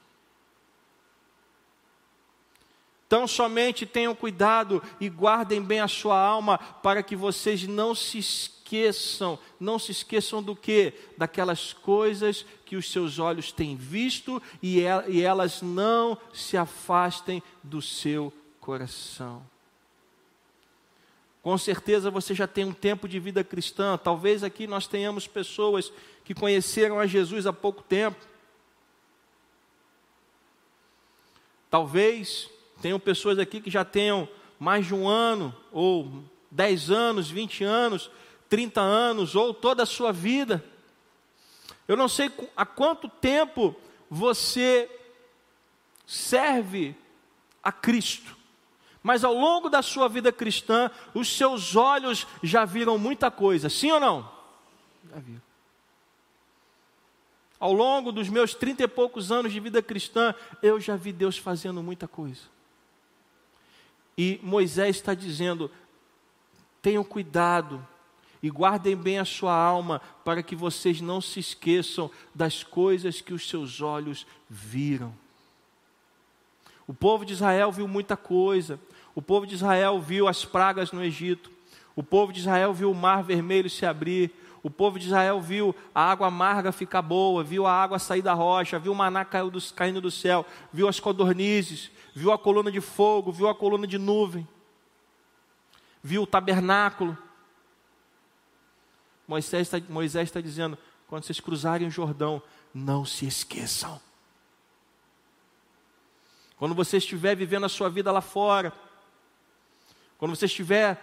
[3.06, 8.16] Então, somente tenham cuidado e guardem bem a sua alma, para que vocês não se
[8.16, 9.38] esqueçam.
[9.60, 10.94] Não se esqueçam do que?
[11.18, 18.32] Daquelas coisas que os seus olhos têm visto e elas não se afastem do seu
[18.58, 19.51] coração.
[21.42, 23.98] Com certeza você já tem um tempo de vida cristã.
[23.98, 25.92] Talvez aqui nós tenhamos pessoas
[26.24, 28.24] que conheceram a Jesus há pouco tempo.
[31.68, 32.48] Talvez
[32.80, 34.28] tenham pessoas aqui que já tenham
[34.58, 38.08] mais de um ano, ou dez anos, vinte anos,
[38.48, 40.64] trinta anos, ou toda a sua vida.
[41.88, 43.74] Eu não sei há quanto tempo
[44.08, 44.88] você
[46.06, 46.94] serve
[47.62, 48.36] a Cristo.
[49.02, 53.90] Mas ao longo da sua vida cristã, os seus olhos já viram muita coisa, sim
[53.90, 54.30] ou não?
[55.10, 55.42] Já viram.
[57.58, 61.38] Ao longo dos meus trinta e poucos anos de vida cristã, eu já vi Deus
[61.38, 62.42] fazendo muita coisa.
[64.18, 65.70] E Moisés está dizendo:
[66.80, 67.86] tenham cuidado
[68.42, 73.32] e guardem bem a sua alma, para que vocês não se esqueçam das coisas que
[73.32, 75.14] os seus olhos viram.
[76.86, 78.80] O povo de Israel viu muita coisa,
[79.14, 81.50] o povo de Israel viu as pragas no Egito.
[81.94, 84.30] O povo de Israel viu o mar vermelho se abrir.
[84.62, 88.32] O povo de Israel viu a água amarga ficar boa, viu a água sair da
[88.32, 93.32] rocha, viu o maná caindo do céu, viu as codornizes, viu a coluna de fogo,
[93.32, 94.46] viu a coluna de nuvem,
[96.02, 97.18] viu o tabernáculo.
[99.26, 102.40] Moisés está, Moisés está dizendo: quando vocês cruzarem o Jordão,
[102.72, 104.00] não se esqueçam.
[106.56, 108.72] Quando você estiver vivendo a sua vida lá fora,
[110.22, 111.02] quando você estiver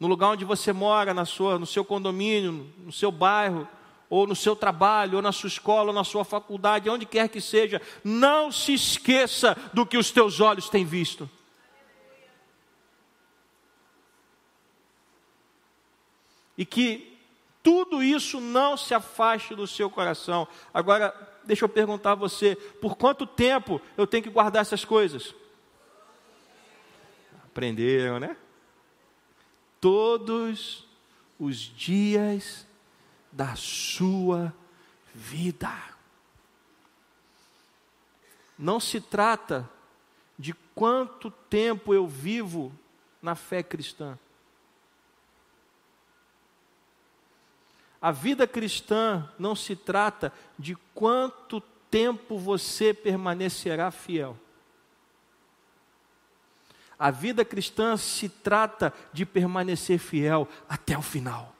[0.00, 3.68] no lugar onde você mora, na sua, no seu condomínio, no seu bairro,
[4.08, 7.42] ou no seu trabalho, ou na sua escola, ou na sua faculdade, onde quer que
[7.42, 11.28] seja, não se esqueça do que os teus olhos têm visto.
[16.56, 17.18] E que
[17.62, 20.48] tudo isso não se afaste do seu coração.
[20.72, 21.14] Agora,
[21.44, 25.34] deixa eu perguntar a você: por quanto tempo eu tenho que guardar essas coisas?
[27.56, 28.36] Aprenderam, né?
[29.80, 30.86] Todos
[31.38, 32.66] os dias
[33.32, 34.52] da sua
[35.14, 35.72] vida.
[38.58, 39.66] Não se trata
[40.38, 42.70] de quanto tempo eu vivo
[43.22, 44.18] na fé cristã.
[48.02, 54.36] A vida cristã não se trata de quanto tempo você permanecerá fiel.
[56.98, 61.54] A vida cristã se trata de permanecer fiel até o final.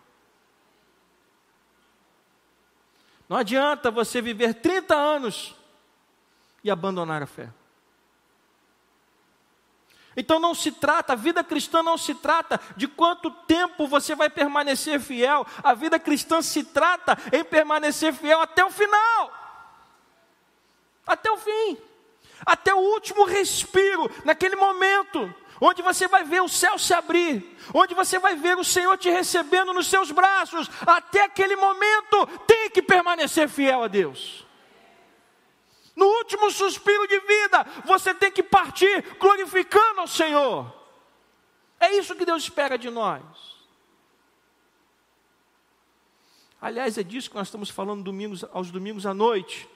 [3.28, 5.55] Não adianta você viver 30 anos
[6.64, 7.51] e abandonar a fé.
[10.16, 14.30] Então não se trata, a vida cristã não se trata de quanto tempo você vai
[14.30, 19.32] permanecer fiel, a vida cristã se trata em permanecer fiel até o final,
[21.07, 21.76] até o fim
[22.45, 27.95] até o último respiro, naquele momento, onde você vai ver o céu se abrir, onde
[27.95, 32.82] você vai ver o Senhor te recebendo nos seus braços, até aquele momento, tem que
[32.82, 34.45] permanecer fiel a Deus.
[35.95, 40.70] No último suspiro de vida, você tem que partir glorificando ao Senhor.
[41.80, 43.22] É isso que Deus espera de nós.
[46.61, 49.68] Aliás, é disso que nós estamos falando domingos, aos domingos à noite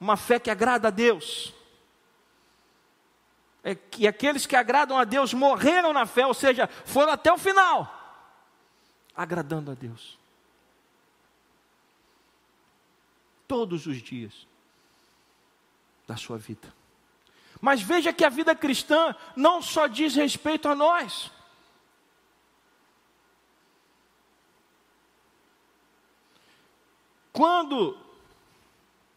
[0.00, 1.52] uma fé que agrada a Deus.
[3.62, 7.36] É que aqueles que agradam a Deus morreram na fé, ou seja, foram até o
[7.36, 8.24] final,
[9.14, 10.18] agradando a Deus.
[13.46, 14.46] Todos os dias
[16.06, 16.72] da sua vida.
[17.60, 21.30] Mas veja que a vida cristã não só diz respeito a nós.
[27.32, 28.09] Quando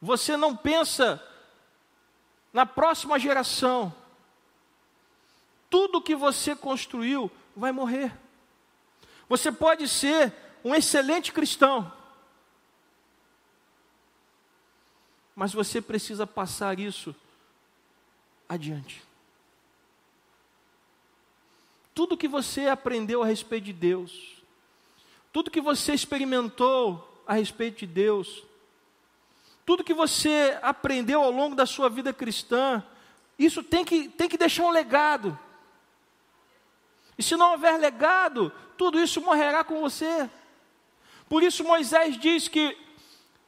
[0.03, 1.25] você não pensa
[2.51, 3.95] na próxima geração.
[5.69, 8.13] Tudo que você construiu vai morrer.
[9.29, 11.91] Você pode ser um excelente cristão,
[15.33, 17.15] mas você precisa passar isso
[18.49, 19.01] adiante.
[21.95, 24.43] Tudo que você aprendeu a respeito de Deus,
[25.31, 28.43] tudo que você experimentou a respeito de Deus,
[29.65, 32.83] tudo que você aprendeu ao longo da sua vida cristã,
[33.37, 35.37] isso tem que, tem que deixar um legado.
[37.17, 40.29] E se não houver legado, tudo isso morrerá com você.
[41.29, 42.77] Por isso Moisés diz que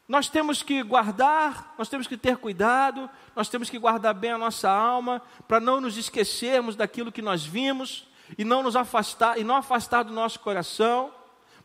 [0.08, 4.38] Nós temos que guardar, nós temos que ter cuidado, nós temos que guardar bem a
[4.38, 8.08] nossa alma, para não nos esquecermos daquilo que nós vimos
[8.38, 11.12] e não nos afastar e não afastar do nosso coração.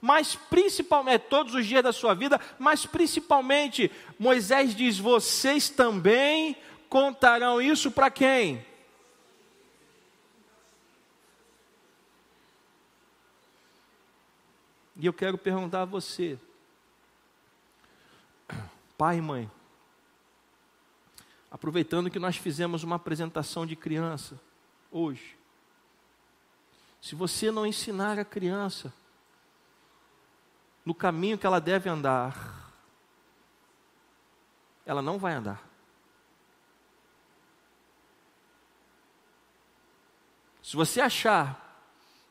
[0.01, 6.57] Mas principalmente, é todos os dias da sua vida, mas principalmente, Moisés diz: vocês também
[6.89, 8.65] contarão isso para quem?
[14.97, 16.39] E eu quero perguntar a você,
[18.99, 19.51] pai e mãe,
[21.51, 24.39] aproveitando que nós fizemos uma apresentação de criança
[24.91, 25.37] hoje,
[27.01, 28.93] se você não ensinar a criança
[30.85, 32.73] no caminho que ela deve andar,
[34.85, 35.69] ela não vai andar.
[40.63, 41.71] Se você achar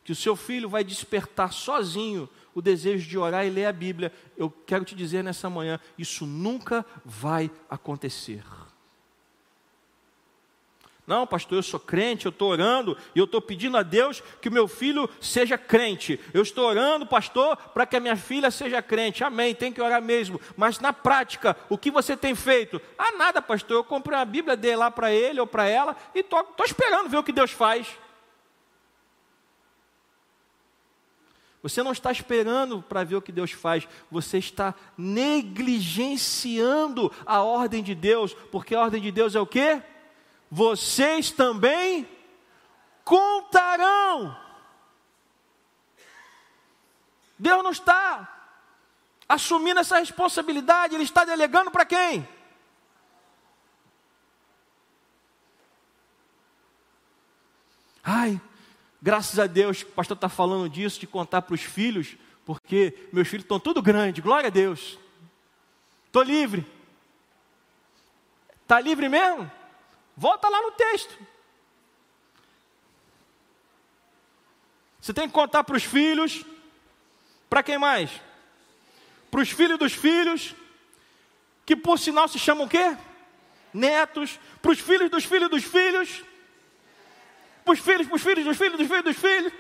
[0.04, 4.14] que o seu filho vai despertar sozinho o desejo de orar e ler a Bíblia,
[4.36, 8.44] eu quero te dizer nessa manhã: isso nunca vai acontecer.
[11.10, 14.48] Não, pastor, eu sou crente, eu estou orando e eu estou pedindo a Deus que
[14.48, 16.20] o meu filho seja crente.
[16.36, 19.24] Eu estou orando, pastor, para que a minha filha seja crente.
[19.24, 20.40] Amém, tem que orar mesmo.
[20.56, 22.80] Mas na prática, o que você tem feito?
[22.96, 23.78] Ah, nada, pastor.
[23.78, 27.18] Eu comprei uma Bíblia, dei lá para ele ou para ela e estou esperando ver
[27.18, 27.88] o que Deus faz.
[31.64, 37.82] Você não está esperando para ver o que Deus faz, você está negligenciando a ordem
[37.82, 39.82] de Deus, porque a ordem de Deus é o que?
[40.50, 42.08] Vocês também
[43.04, 44.38] contarão.
[47.38, 48.36] Deus não está
[49.28, 52.28] assumindo essa responsabilidade, Ele está delegando para quem?
[58.04, 58.42] Ai,
[59.02, 63.28] Graças a Deus, o pastor está falando disso, de contar para os filhos, porque meus
[63.28, 65.00] filhos estão tudo grande, glória a Deus.
[66.06, 66.66] Estou livre.
[68.62, 69.50] Está livre mesmo?
[70.20, 71.18] Volta lá no texto.
[75.00, 76.44] Você tem que contar para os filhos,
[77.50, 78.12] para quem mais?
[79.32, 80.54] Para os filhos dos filhos,
[81.66, 82.98] que por sinal se chamam o quê?
[83.74, 86.22] Netos, para os filhos dos filhos dos filhos,
[87.64, 89.54] para os filhos, para os filhos, dos filhos, dos filhos, dos filhos.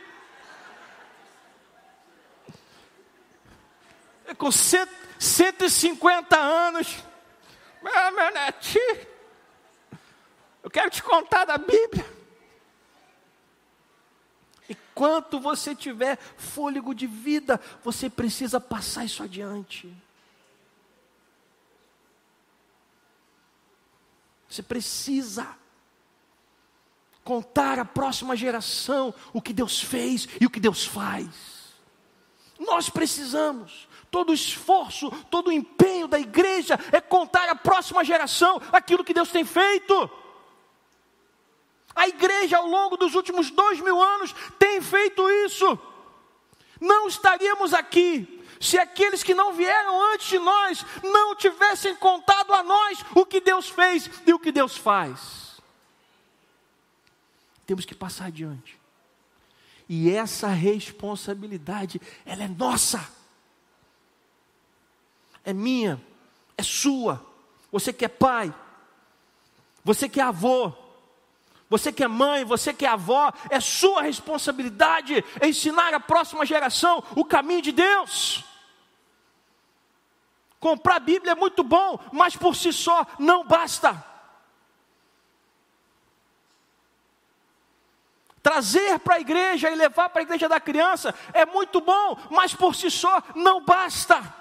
[4.37, 6.97] Com cento, 150 anos,
[7.81, 9.18] meu netinho,
[10.63, 12.05] eu quero te contar da Bíblia.
[14.69, 19.91] Enquanto você tiver fôlego de vida, você precisa passar isso adiante.
[24.47, 25.47] Você precisa
[27.23, 31.29] contar à próxima geração o que Deus fez e o que Deus faz.
[32.59, 38.61] Nós precisamos, todo o esforço, todo o empenho da igreja é contar à próxima geração
[38.71, 40.09] aquilo que Deus tem feito.
[41.95, 45.77] A igreja, ao longo dos últimos dois mil anos, tem feito isso.
[46.79, 52.63] Não estaríamos aqui se aqueles que não vieram antes de nós não tivessem contado a
[52.63, 55.49] nós o que Deus fez e o que Deus faz
[57.69, 58.79] temos que passar adiante.
[59.87, 63.07] E essa responsabilidade, ela é nossa.
[65.45, 66.01] É minha,
[66.57, 67.23] é sua.
[67.71, 68.51] Você que é pai,
[69.83, 70.73] você que é avô,
[71.69, 77.03] você que é mãe, você que é avó, é sua responsabilidade ensinar a próxima geração
[77.15, 78.43] o caminho de Deus.
[80.59, 84.03] Comprar a Bíblia é muito bom, mas por si só não basta.
[88.41, 92.53] Trazer para a igreja e levar para a igreja da criança é muito bom, mas
[92.53, 94.39] por si só não basta.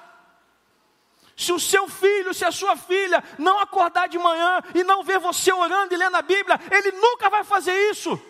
[1.38, 5.20] Se o seu filho, se a sua filha não acordar de manhã e não ver
[5.20, 8.20] você orando e lendo a Bíblia, ele nunca vai fazer isso.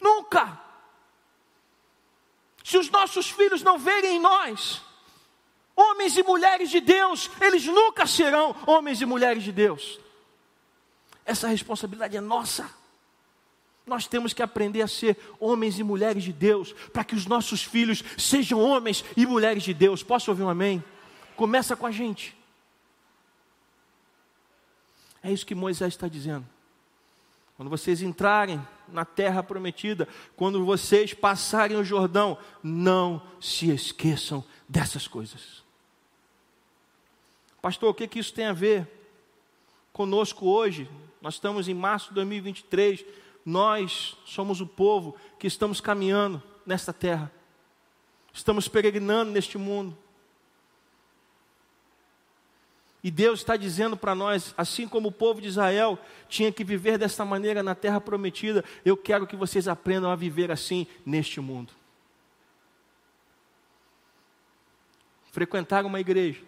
[0.00, 0.58] Nunca.
[2.64, 4.80] Se os nossos filhos não verem em nós
[5.76, 10.00] homens e mulheres de Deus, eles nunca serão homens e mulheres de Deus.
[11.22, 12.77] Essa responsabilidade é nossa.
[13.88, 17.62] Nós temos que aprender a ser homens e mulheres de Deus, para que os nossos
[17.62, 20.02] filhos sejam homens e mulheres de Deus.
[20.02, 20.84] Posso ouvir um amém?
[21.34, 22.36] Começa com a gente.
[25.22, 26.46] É isso que Moisés está dizendo.
[27.56, 35.08] Quando vocês entrarem na terra prometida, quando vocês passarem o Jordão, não se esqueçam dessas
[35.08, 35.64] coisas.
[37.60, 38.86] Pastor, o que, que isso tem a ver
[39.92, 40.88] conosco hoje?
[41.20, 43.04] Nós estamos em março de 2023
[43.48, 47.32] nós somos o povo que estamos caminhando nesta terra,
[48.30, 49.96] estamos peregrinando neste mundo.
[53.02, 56.98] E Deus está dizendo para nós, assim como o povo de Israel tinha que viver
[56.98, 61.72] dessa maneira na terra prometida, eu quero que vocês aprendam a viver assim neste mundo.
[65.32, 66.42] Frequentar uma igreja,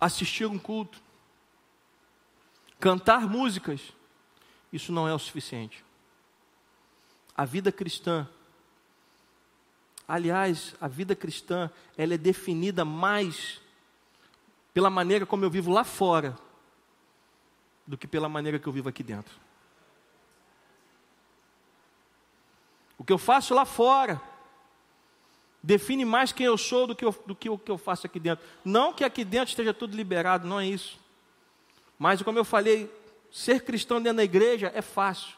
[0.00, 1.00] assistir um culto,
[2.80, 3.96] cantar músicas,
[4.72, 5.84] isso não é o suficiente.
[7.36, 8.28] A vida cristã,
[10.06, 13.60] aliás, a vida cristã, ela é definida mais
[14.74, 16.36] pela maneira como eu vivo lá fora
[17.86, 19.34] do que pela maneira que eu vivo aqui dentro.
[22.98, 24.20] O que eu faço lá fora
[25.62, 28.18] define mais quem eu sou do que, eu, do que o que eu faço aqui
[28.18, 28.44] dentro.
[28.64, 30.98] Não que aqui dentro esteja tudo liberado, não é isso.
[31.98, 32.92] Mas, como eu falei,
[33.30, 35.36] ser cristão dentro da igreja é fácil.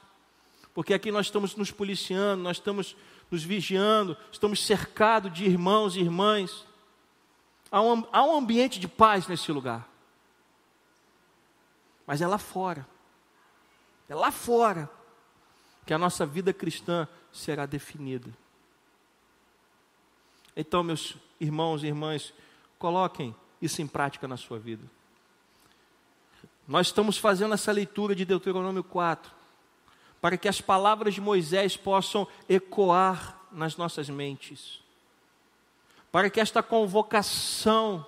[0.72, 2.97] Porque aqui nós estamos nos policiando, nós estamos
[3.30, 6.66] nos vigiando, estamos cercados de irmãos e irmãs
[7.70, 9.88] Há um, há um ambiente de paz nesse lugar.
[12.07, 12.86] Mas é lá fora.
[14.09, 14.91] É lá fora
[15.86, 18.30] que a nossa vida cristã será definida.
[20.57, 22.34] Então, meus irmãos e irmãs,
[22.76, 24.84] coloquem isso em prática na sua vida.
[26.70, 29.30] Nós estamos fazendo essa leitura de Deuteronômio 4,
[30.22, 34.80] para que as palavras de Moisés possam ecoar nas nossas mentes
[36.10, 38.04] para que esta convocação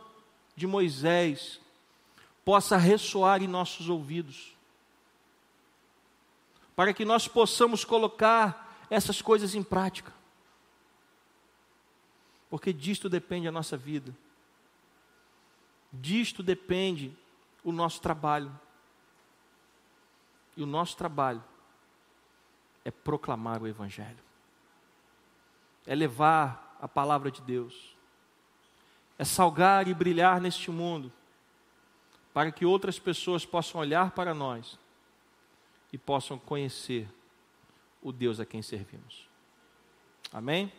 [0.57, 1.61] de Moisés
[2.45, 4.55] possa ressoar em nossos ouvidos,
[6.75, 10.13] para que nós possamos colocar essas coisas em prática,
[12.51, 14.15] porque disto depende a nossa vida,
[15.93, 17.17] disto depende
[17.65, 18.53] o nosso trabalho,
[20.57, 21.43] e o nosso trabalho
[22.85, 24.19] é proclamar o Evangelho,
[25.87, 27.93] é levar a palavra de Deus
[29.23, 31.13] é salgar e brilhar neste mundo,
[32.35, 34.77] para que outras pessoas possam olhar para nós
[35.93, 37.09] e possam conhecer
[38.03, 39.29] o Deus a quem servimos.
[40.33, 40.73] Amém?